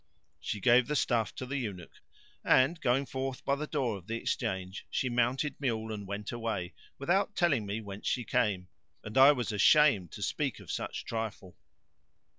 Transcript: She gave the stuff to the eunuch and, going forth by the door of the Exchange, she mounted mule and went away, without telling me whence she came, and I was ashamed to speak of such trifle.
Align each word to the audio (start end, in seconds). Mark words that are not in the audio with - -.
She 0.39 0.59
gave 0.59 0.87
the 0.87 0.95
stuff 0.95 1.35
to 1.35 1.45
the 1.45 1.59
eunuch 1.59 1.99
and, 2.43 2.81
going 2.81 3.05
forth 3.05 3.45
by 3.45 3.55
the 3.55 3.67
door 3.67 3.97
of 3.99 4.07
the 4.07 4.15
Exchange, 4.15 4.87
she 4.89 5.09
mounted 5.09 5.55
mule 5.61 5.93
and 5.93 6.07
went 6.07 6.31
away, 6.31 6.73
without 6.97 7.35
telling 7.35 7.67
me 7.67 7.81
whence 7.81 8.07
she 8.07 8.23
came, 8.23 8.67
and 9.03 9.15
I 9.15 9.31
was 9.31 9.51
ashamed 9.51 10.11
to 10.13 10.23
speak 10.23 10.59
of 10.59 10.71
such 10.71 11.05
trifle. 11.05 11.55